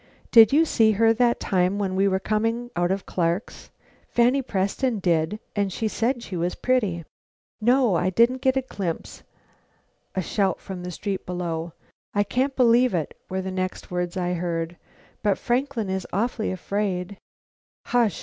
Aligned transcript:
Did 0.31 0.51
you 0.51 0.65
see 0.65 0.93
her 0.93 1.13
that 1.13 1.39
time 1.39 1.77
when 1.77 1.95
we 1.95 2.07
were 2.07 2.17
coming 2.19 2.71
out 2.75 2.89
of 2.89 3.05
Clark's? 3.05 3.69
Fanny 4.09 4.41
Preston 4.41 4.97
did, 4.97 5.39
and 5.55 5.71
said 5.71 6.23
she 6.23 6.35
was 6.35 6.55
pretty." 6.55 7.05
"No, 7.61 7.93
I 7.93 8.09
didn't 8.09 8.41
get 8.41 8.57
a 8.57 8.63
glimpse" 8.63 9.21
A 10.15 10.21
shout 10.23 10.59
from 10.59 10.81
the 10.81 10.89
street 10.89 11.23
below. 11.27 11.73
"I 12.15 12.23
can't 12.23 12.55
believe 12.55 12.95
it," 12.95 13.15
were 13.29 13.43
the 13.43 13.51
next 13.51 13.91
words 13.91 14.17
I 14.17 14.33
heard, 14.33 14.75
"but 15.21 15.37
Franklin 15.37 15.87
is 15.87 16.07
awfully 16.11 16.51
afraid" 16.51 17.17
"Hush! 17.93 18.19